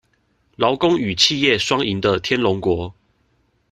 [0.57, 2.95] 勞工與企業雙贏的天龍國